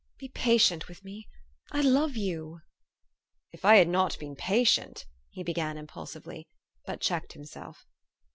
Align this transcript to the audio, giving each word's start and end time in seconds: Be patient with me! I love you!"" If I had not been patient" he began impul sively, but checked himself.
Be 0.17 0.29
patient 0.29 0.87
with 0.87 1.03
me! 1.03 1.27
I 1.71 1.81
love 1.81 2.17
you!"" 2.17 2.61
If 3.53 3.63
I 3.63 3.75
had 3.75 3.87
not 3.87 4.17
been 4.17 4.35
patient" 4.35 5.05
he 5.29 5.43
began 5.43 5.75
impul 5.77 6.07
sively, 6.07 6.47
but 6.87 7.01
checked 7.01 7.33
himself. 7.33 7.85